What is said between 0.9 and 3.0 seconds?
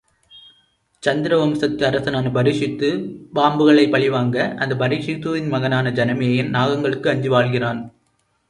சந்திரவம்சத்து அரசனான பரீக்ஷித்து